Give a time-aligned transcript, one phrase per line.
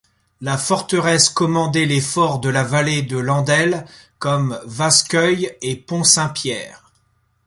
[0.41, 3.85] La forteresse commandait les forts de la vallée de l'Andelle
[4.17, 6.91] comme Vascoeuil et Pont-Saint-Pierre.